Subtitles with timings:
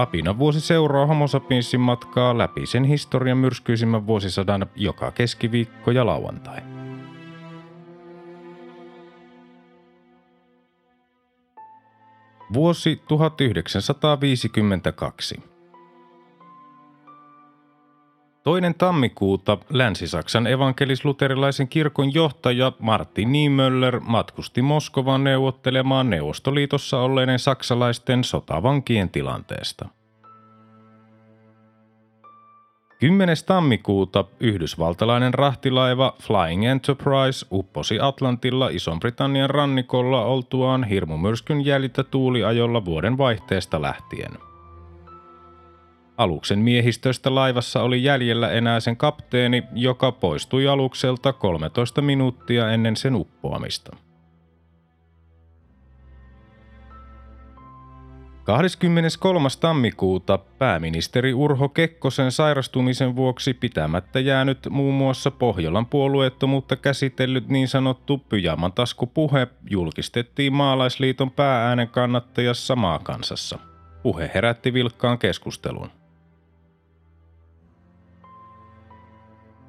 [0.00, 6.60] Apina vuosi seuraa Homo sapiensin matkaa läpi sen historian myrskyisimmän vuosisadan joka keskiviikko ja lauantai.
[12.52, 15.49] Vuosi 1952.
[18.42, 29.10] Toinen tammikuuta Länsi-Saksan evankelis-luterilaisen kirkon johtaja Martin Niemöller matkusti Moskovaan neuvottelemaan Neuvostoliitossa olleiden saksalaisten sotavankien
[29.10, 29.88] tilanteesta–
[33.00, 33.36] 10.
[33.46, 43.82] tammikuuta yhdysvaltalainen rahtilaiva Flying Enterprise upposi Atlantilla Ison-Britannian rannikolla oltuaan hirmumyrskyn jäljitä tuuliajolla vuoden vaihteesta
[43.82, 44.49] lähtien.
[46.20, 53.14] Aluksen miehistöstä laivassa oli jäljellä enää sen kapteeni, joka poistui alukselta 13 minuuttia ennen sen
[53.14, 53.96] uppoamista.
[58.44, 59.48] 23.
[59.60, 68.18] tammikuuta pääministeri Urho Kekkosen sairastumisen vuoksi pitämättä jäänyt muun muassa Pohjolan puolueettomuutta käsitellyt niin sanottu
[68.18, 73.58] pyjamantaskupuhe julkistettiin Maalaisliiton päääänen kannattajassa Maakansassa.
[74.02, 75.99] Puhe herätti vilkkaan keskustelun.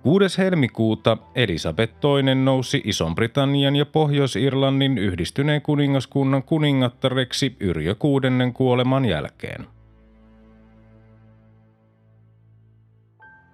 [0.03, 0.37] 6.
[0.37, 9.67] helmikuuta Elisabeth II nousi Ison-Britannian ja Pohjois-Irlannin yhdistyneen kuningaskunnan kuningattareksi Yrjö kuudennen kuoleman jälkeen.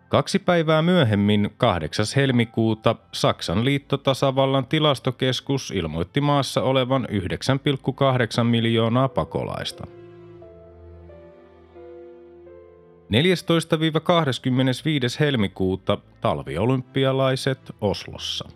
[0.10, 2.06] Kaksi päivää myöhemmin, 8.
[2.16, 7.08] helmikuuta, Saksan liittotasavallan tilastokeskus ilmoitti maassa olevan
[8.40, 9.88] 9,8 miljoonaa pakolaista–
[13.08, 13.12] 14-25.
[15.20, 18.50] helmikuuta talviolympialaiset Oslossa.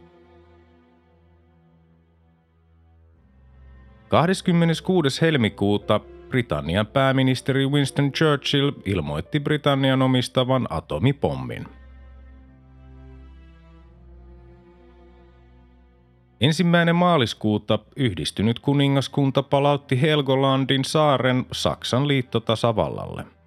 [4.07, 5.21] 26.
[5.21, 11.65] helmikuuta Britannian pääministeri Winston Churchill ilmoitti Britannian omistavan atomipommin–
[16.41, 23.25] Ensimmäinen maaliskuuta yhdistynyt kuningaskunta palautti Helgolandin saaren Saksan liittotasavallalle–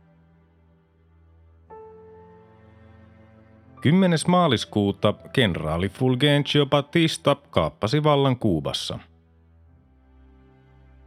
[3.84, 4.18] 10.
[4.28, 8.98] maaliskuuta kenraali Fulgencio Batista kaappasi vallan Kuubassa.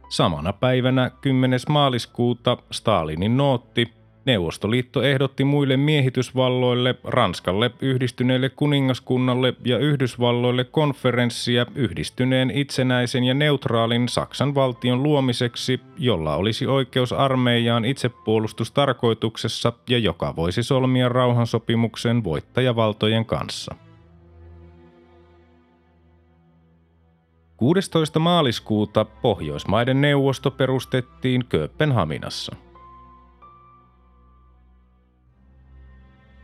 [0.08, 1.60] Samana päivänä 10.
[1.68, 3.92] maaliskuuta Stalinin nootti
[4.28, 14.54] Neuvostoliitto ehdotti muille miehitysvalloille, Ranskalle, yhdistyneelle kuningaskunnalle ja Yhdysvalloille konferenssia yhdistyneen itsenäisen ja neutraalin Saksan
[14.54, 23.74] valtion luomiseksi, jolla olisi oikeus armeijaan itsepuolustustarkoituksessa ja joka voisi solmia rauhansopimuksen voittajavaltojen kanssa.
[27.56, 28.18] 16.
[28.18, 32.56] maaliskuuta Pohjoismaiden neuvosto perustettiin Kööpenhaminassa–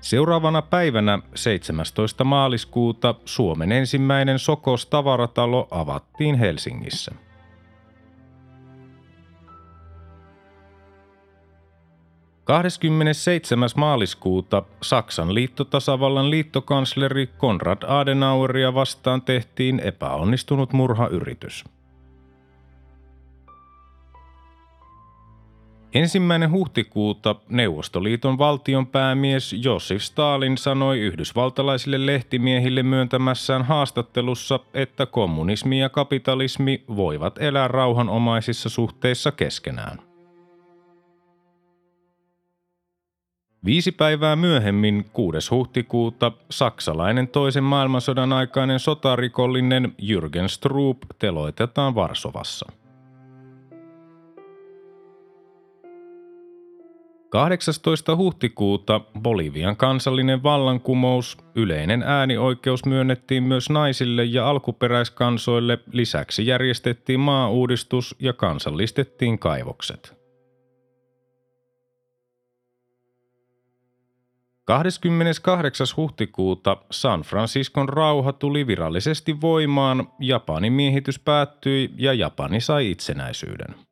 [0.04, 2.25] Seuraavana päivänä 17.
[2.25, 7.12] maaliskuuta Suomen ensimmäinen Sokos tavaratalo avattiin Helsingissä.
[7.15, 7.16] –27.
[13.76, 21.64] maaliskuuta Saksan liittotasavallan liittokansleri Konrad Adenaueria vastaan tehtiin epäonnistunut murhayritys.
[25.94, 36.84] Ensimmäinen huhtikuuta Neuvostoliiton valtionpäämies Josif Stalin sanoi yhdysvaltalaisille lehtimiehille myöntämässään haastattelussa, että kommunismi ja kapitalismi
[36.97, 39.99] voivat elää rauhanomaisissa suhteissa keskenään.
[43.64, 45.50] Viisi päivää myöhemmin, 6.
[45.50, 52.67] huhtikuuta, saksalainen toisen maailmansodan aikainen sotarikollinen Jürgen Stroop teloitetaan Varsovassa–
[57.34, 58.16] 18.
[58.16, 68.32] huhtikuuta Bolivian kansallinen vallankumous, yleinen äänioikeus myönnettiin myös naisille ja alkuperäiskansoille, lisäksi järjestettiin maauudistus ja
[68.32, 70.14] kansallistettiin kaivokset.
[74.64, 75.87] 28.
[75.96, 83.83] huhtikuuta San Franciscon rauha tuli virallisesti voimaan, Japanin miehitys päättyi ja Japani sai itsenäisyyden.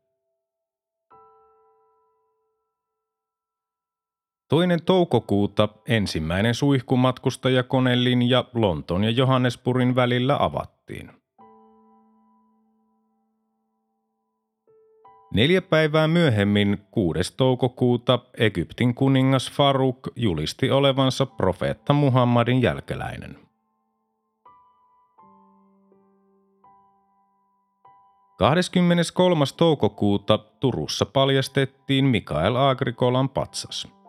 [4.53, 11.11] Toinen toukokuuta ensimmäinen suihkumatkustajakonelinja Lontoon ja Johannesburgin välillä avattiin.
[15.35, 17.37] Neljä päivää myöhemmin, 6.
[17.37, 23.39] toukokuuta, Egyptin kuningas Faruk julisti olevansa profeetta Muhammadin jälkeläinen.
[28.39, 29.45] 23.
[29.57, 34.02] toukokuuta Turussa paljastettiin Mikael Agrikolan patsas.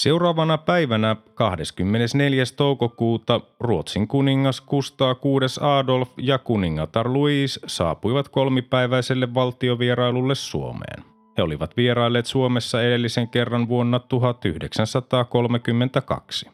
[0.00, 2.44] Seuraavana päivänä 24.
[2.56, 11.04] toukokuuta Ruotsin kuningas Kustaa VI Adolf ja kuningatar Louise saapuivat kolmipäiväiselle valtiovierailulle Suomeen.
[11.38, 16.50] He olivat vierailleet Suomessa edellisen kerran vuonna 1932.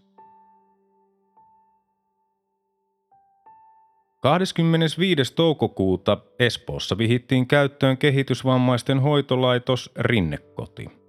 [4.21, 5.35] 25.
[5.35, 11.06] toukokuuta Espoossa vihittiin käyttöön kehitysvammaisten hoitolaitos Rinnekoti.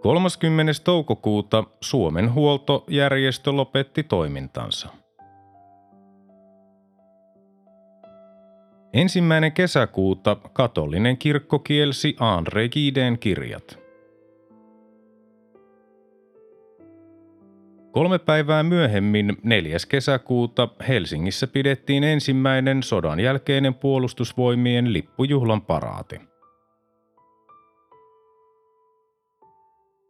[0.00, 0.72] 30.
[0.84, 4.88] toukokuuta Suomen huoltojärjestö lopetti toimintansa.
[8.92, 13.78] Ensimmäinen kesäkuuta katolinen kirkko kielsi Andre Giden kirjat.
[17.90, 19.76] Kolme päivää myöhemmin, 4.
[19.88, 26.29] kesäkuuta, Helsingissä pidettiin ensimmäinen sodan jälkeinen puolustusvoimien lippujuhlan paraati.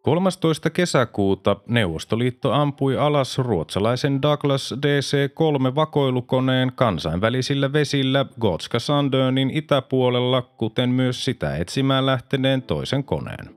[0.03, 0.71] 13.
[0.71, 11.25] kesäkuuta Neuvostoliitto ampui alas ruotsalaisen Douglas DC-3 vakoilukoneen kansainvälisillä vesillä Gotska Sandönin itäpuolella, kuten myös
[11.25, 13.57] sitä etsimään lähteneen toisen koneen.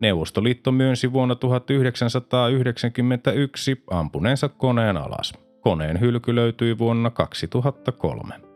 [0.00, 5.32] Neuvostoliitto myönsi vuonna 1991 ampuneensa koneen alas.
[5.60, 8.47] Koneen hylky löytyi vuonna 2003.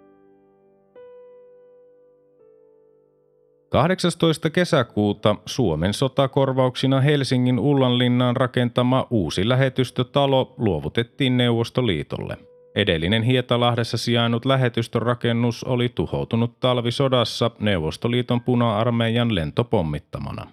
[3.72, 4.50] 18.
[4.50, 12.36] kesäkuuta Suomen sotakorvauksina Helsingin Ullanlinnaan rakentama uusi lähetystötalo luovutettiin Neuvostoliitolle.
[12.74, 20.46] Edellinen Hietalahdessa sijainnut lähetystörakennus oli tuhoutunut talvisodassa Neuvostoliiton puna-armeijan lentopommittamana.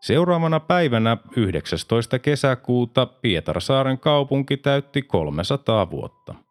[0.00, 2.18] Seuraavana päivänä 19.
[2.18, 6.49] kesäkuuta Pietarsaaren kaupunki täytti 300 vuotta.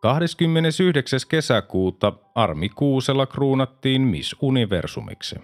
[0.00, 1.20] 29.
[1.28, 5.36] kesäkuuta Armi Kuusela kruunattiin Miss Universumiksi.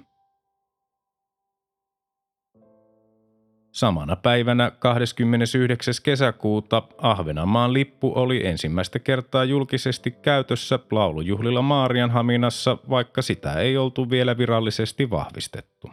[3.73, 5.95] Samana päivänä 29.
[6.03, 14.39] kesäkuuta Ahvenanmaan lippu oli ensimmäistä kertaa julkisesti käytössä laulujuhlilla Maarianhaminassa, vaikka sitä ei oltu vielä
[14.39, 15.91] virallisesti vahvistettu.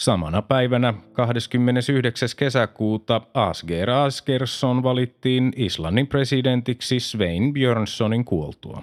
[0.00, 2.28] Samana päivänä 29.
[2.36, 8.82] kesäkuuta Asger Asgersson valittiin Islannin presidentiksi Svein Björnssonin kuoltua.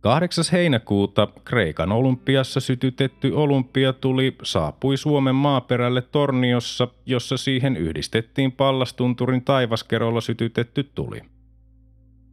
[0.00, 0.44] 8.
[0.52, 10.90] heinäkuuta Kreikan olympiassa sytytetty olympiatuli saapui Suomen maaperälle Torniossa, jossa siihen yhdistettiin Pallastunturin taivaskerolla sytytetty
[10.94, 11.33] tuli.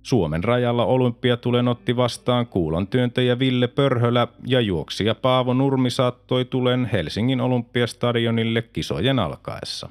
[0.04, 6.86] Suomen rajalla olympiatulen otti vastaan kuulan työntäjä Ville Pörhölä ja juoksija Paavo Nurmi saattoi tulen
[6.86, 9.90] Helsingin olympiastadionille kisojen alkaessa.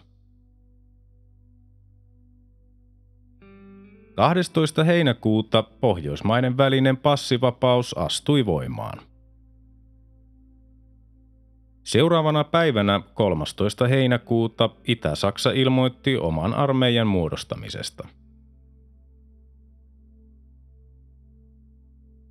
[4.14, 4.84] 12.
[4.84, 8.98] heinäkuuta Pohjoismaiden välinen passivapaus astui voimaan.
[11.84, 13.88] Seuraavana päivänä 13.
[13.88, 18.08] heinäkuuta Itä-Saksa ilmoitti oman armeijan muodostamisesta–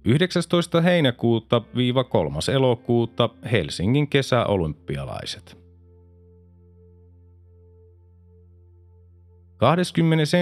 [0.09, 0.81] 19.
[0.81, 2.39] heinäkuuta viiva 3.
[2.53, 5.57] elokuuta Helsingin kesäolympialaiset.
[9.57, 10.37] 21.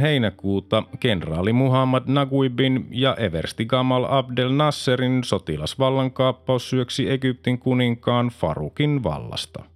[0.00, 9.64] heinäkuuta kenraali Muhammad Naguibin ja eversti Gamal Abdel Nasserin sotilasvallankaappaus syöksi Egyptin kuninkaan Farukin vallasta–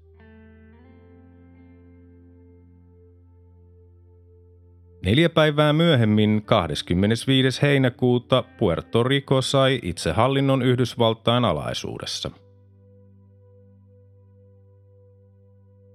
[5.08, 7.62] Neljä päivää myöhemmin, 25.
[7.62, 12.30] heinäkuuta, Puerto Rico sai itsehallinnon Yhdysvaltain alaisuudessa.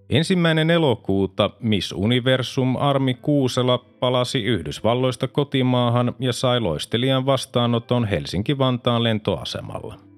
[0.10, 10.13] Ensimmäinen elokuuta Miss Universum Armi Kuusela palasi Yhdysvalloista kotimaahan ja sai loistelijan vastaanoton Helsinki-Vantaan lentoasemalla.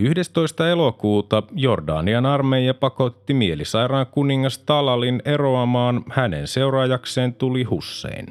[0.00, 0.68] 11.
[0.70, 8.26] elokuuta Jordanian armeija pakotti mielisairaan kuningas Talalin eroamaan, hänen seuraajakseen tuli Hussein.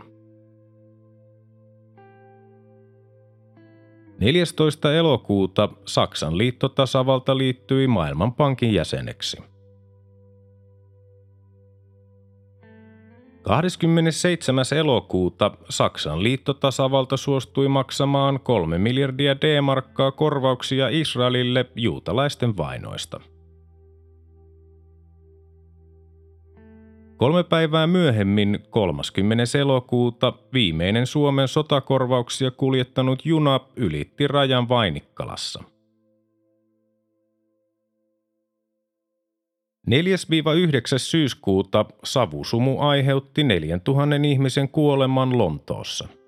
[4.20, 4.94] 14.
[4.94, 9.38] elokuuta Saksan liittotasavalta liittyi Maailmanpankin jäseneksi.
[13.42, 14.66] 27.
[14.78, 23.22] elokuuta Saksan liittotasavalta suostui maksamaan 3 miljardia D-markkaa korvauksia Israelille juutalaisten vainoista.
[27.18, 29.44] Kolme päivää myöhemmin, 30.
[29.60, 35.64] elokuuta, viimeinen Suomen sotakorvauksia kuljettanut juna ylitti rajan Vainikkalassa.
[39.88, 39.92] 4-9.
[40.98, 46.08] syyskuuta savusumu aiheutti 4000 ihmisen kuoleman Lontoossa–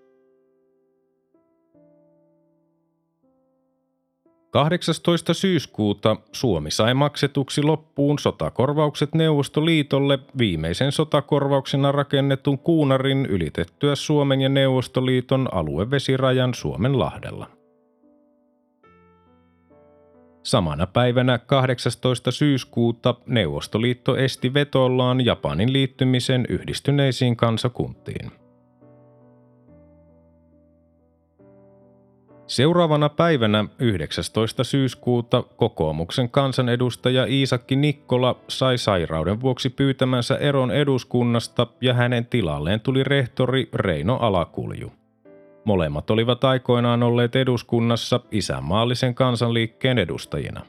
[4.52, 5.34] 18.
[5.34, 15.50] syyskuuta Suomi sai maksetuksi loppuun sotakorvaukset Neuvostoliitolle viimeisen sotakorvauksena rakennetun kuunarin ylitettyä Suomen ja Neuvostoliiton
[15.52, 17.61] aluevesirajan Suomen lahdella.
[20.44, 22.32] Samana päivänä 18.
[22.32, 28.32] syyskuuta Neuvostoliitto esti vetollaan Japanin liittymisen yhdistyneisiin kansakuntiin.
[32.48, 34.64] Seuraavana päivänä 19.
[34.64, 43.04] syyskuuta kokoomuksen kansanedustaja Iisakki Nikkola sai sairauden vuoksi pyytämänsä eron eduskunnasta ja hänen tilalleen tuli
[43.04, 45.01] rehtori Reino Alakulju.
[45.66, 50.66] Molemmat olivat aikoinaan olleet eduskunnassa isänmaallisen kansanliikkeen edustajina.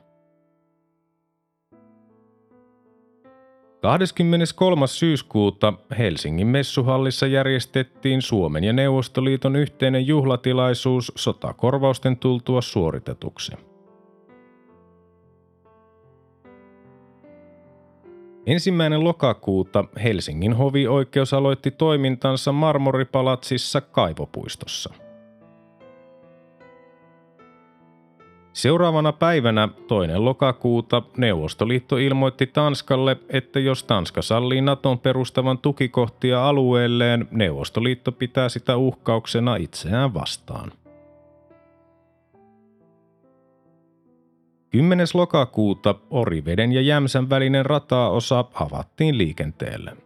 [3.83, 4.87] 23.
[4.87, 13.53] syyskuuta Helsingin messuhallissa järjestettiin Suomen ja Neuvostoliiton yhteinen juhlatilaisuus sotakorvausten tultua suoritetuksi.
[18.47, 24.95] Ensimmäinen lokakuuta Helsingin hovioikeus aloitti toimintansa Marmoripalatsissa Kaivopuistossa.
[28.53, 37.29] Seuraavana päivänä toinen lokakuuta Neuvostoliitto ilmoitti Tanskalle, että jos Tanska sallii Naton perustavan tukikohtia alueelleen,
[37.31, 40.73] Neuvostoliitto pitää sitä uhkauksena itseään vastaan.
[44.73, 45.07] 10.
[45.15, 49.97] lokakuuta Oriveden ja Jämsän välinen rataosa avattiin liikenteelle.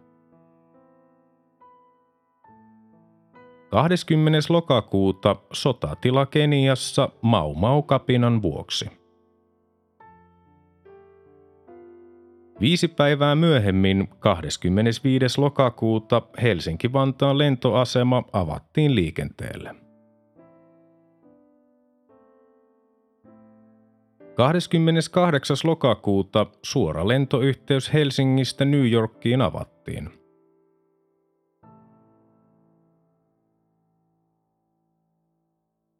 [3.69, 4.39] 20.
[4.49, 8.85] lokakuuta sotatila Keniassa Mau-Mau-kapinan vuoksi.
[12.59, 15.41] Viisi päivää myöhemmin, 25.
[15.41, 19.86] lokakuuta, Helsinki-Vantaan lentoasema avattiin liikenteelle.
[24.37, 25.57] 28.
[25.63, 30.09] lokakuuta suora lentoyhteys Helsingistä New Yorkiin avattiin.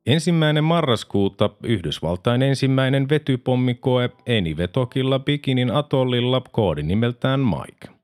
[0.05, 7.96] Ensimmäinen marraskuuta Yhdysvaltain ensimmäinen vetypommikoe Enivetokilla Bikinin atollilla koodinimeltään Mike.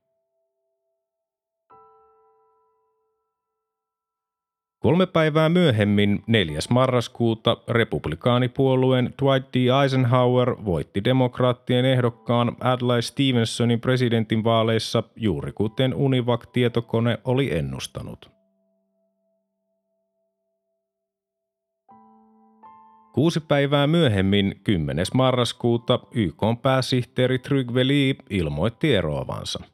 [4.84, 6.58] Kolme päivää myöhemmin, 4.
[6.70, 9.82] marraskuuta, republikaanipuolueen Dwight D.
[9.82, 18.30] Eisenhower voitti demokraattien ehdokkaan Adlai Stevensonin presidentinvaaleissa juuri kuten Univac-tietokone oli ennustanut.
[23.14, 25.06] Kuusi päivää myöhemmin, 10.
[25.14, 29.73] marraskuuta, YK pääsihteeri Trygve Lee ilmoitti eroavansa.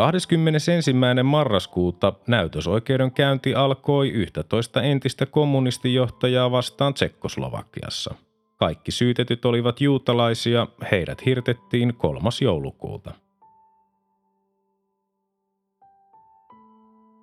[0.00, 0.92] 21.
[1.22, 8.14] marraskuuta näytösoikeudenkäynti alkoi 11 entistä kommunistijohtajaa vastaan Tsekkoslovakiassa.
[8.56, 12.28] Kaikki syytetyt olivat juutalaisia, heidät hirtettiin 3.
[12.40, 13.14] joulukuuta.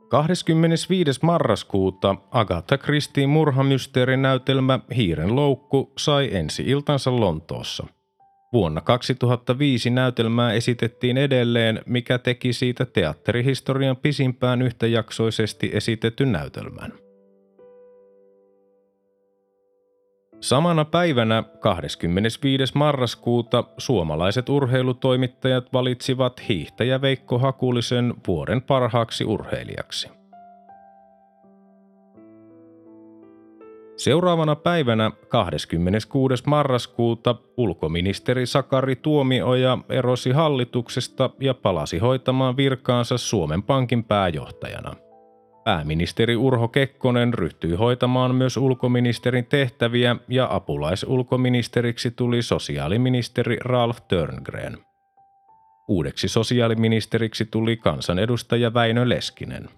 [0.10, 1.20] 25.
[1.22, 7.97] marraskuuta Agatha Christien murhamysteerinäytelmä Hiiren loukku sai ensi iltansa Lontoossa.
[8.54, 16.94] Vuonna 2005 näytelmää esitettiin edelleen, mikä teki siitä teatterihistorian pisimpään yhtäjaksoisesti esitetyn näytelmän.
[20.42, 22.78] Samana päivänä 25.
[22.78, 30.17] marraskuuta suomalaiset urheilutoimittajat valitsivat hiihtäjä Veikko Hakulisen vuoden parhaaksi urheilijaksi.
[33.98, 36.44] Seuraavana päivänä 26.
[36.46, 44.96] marraskuuta ulkoministeri Sakari Tuomioja erosi hallituksesta ja palasi hoitamaan virkaansa Suomen Pankin pääjohtajana–
[45.68, 54.78] Pääministeri Urho Kekkonen ryhtyi hoitamaan myös ulkoministerin tehtäviä ja apulaisulkoministeriksi tuli sosiaaliministeri Ralf Törngren.
[55.88, 59.70] Uudeksi sosiaaliministeriksi tuli kansanedustaja Väinö Leskinen.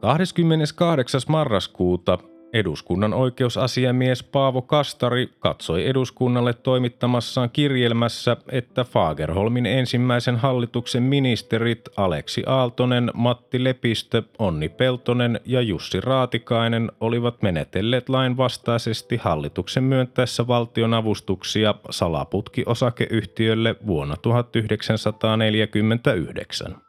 [0.00, 1.20] 28.
[1.28, 2.18] marraskuuta
[2.52, 13.10] Eduskunnan oikeusasiamies Paavo Kastari katsoi eduskunnalle toimittamassaan kirjelmässä, että Fagerholmin ensimmäisen hallituksen ministerit Aleksi Aaltonen,
[13.14, 24.16] Matti Lepistö, Onni Peltonen ja Jussi Raatikainen olivat menetelleet lainvastaisesti hallituksen myöntäessä valtionavustuksia salaputki-osakeyhtiölle vuonna
[24.22, 26.87] 1949.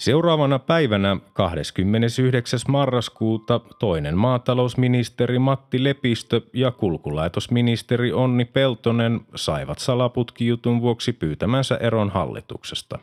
[0.00, 2.60] Seuraavana päivänä 29.
[2.68, 12.98] marraskuuta toinen maatalousministeri Matti Lepistö ja kulkulaitosministeri Onni Peltonen saivat salaputkijutun vuoksi pyytämänsä eron hallituksesta.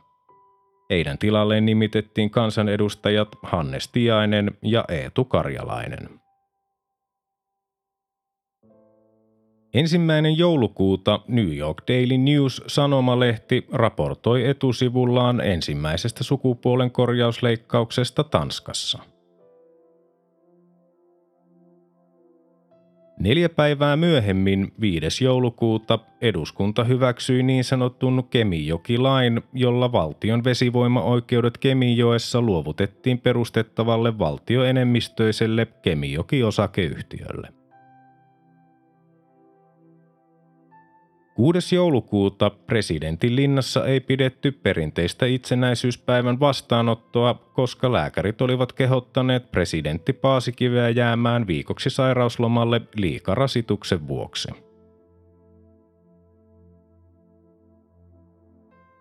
[0.89, 6.09] Heidän tilalleen nimitettiin kansanedustajat Hannes Tiainen ja Eetu Karjalainen.
[9.77, 18.99] Ensimmäinen joulukuuta New York Daily News sanomalehti raportoi etusivullaan ensimmäisestä sukupuolen korjausleikkauksesta Tanskassa.
[23.19, 25.23] Neljä päivää myöhemmin, 5.
[25.23, 37.56] joulukuuta, eduskunta hyväksyi niin sanotun Kemijoki-lain, jolla valtion vesivoimaoikeudet Kemijoessa luovutettiin perustettavalle valtioenemmistöiselle Kemijoki-osakeyhtiölle.
[41.37, 41.75] 6.
[41.75, 51.47] joulukuuta presidentin linnassa ei pidetty perinteistä itsenäisyyspäivän vastaanottoa, koska lääkärit olivat kehottaneet presidentti Paasikiveä jäämään
[51.47, 54.47] viikoksi sairauslomalle liikarasituksen vuoksi.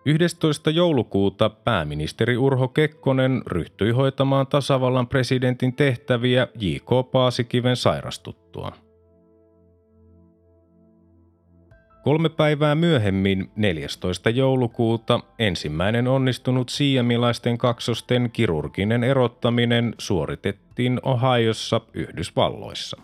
[0.05, 0.69] 11.
[0.69, 7.11] joulukuuta pääministeri Urho Kekkonen ryhtyi hoitamaan tasavallan presidentin tehtäviä J.K.
[7.11, 8.86] Paasikiven sairastuttua.
[12.07, 14.29] Kolme päivää myöhemmin, 14.
[14.29, 22.97] joulukuuta, ensimmäinen onnistunut siamilaisten kaksosten kirurginen erottaminen suoritettiin Ohiossa Yhdysvalloissa.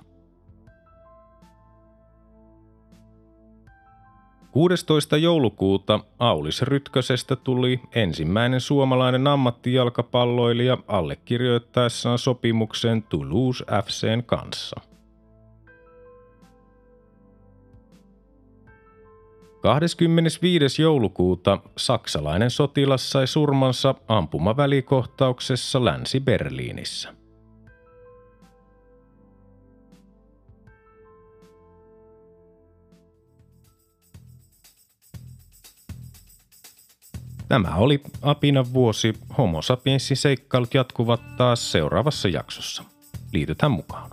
[4.52, 5.18] 16.
[5.18, 14.82] joulukuuta Aulis Rytkösestä tuli ensimmäinen suomalainen ammattijalkapalloilija allekirjoittaessaan sopimuksen Toulouse FCn kanssa–
[19.64, 20.82] 25.
[20.82, 27.14] joulukuuta saksalainen sotilas sai surmansa ampumavälikohtauksessa Länsi-Berliinissä.
[37.48, 39.14] Tämä oli Apina vuosi.
[39.38, 42.84] Homo sapiensin seikkailut jatkuvat taas seuraavassa jaksossa.
[43.34, 44.10] Liitytään mukaan.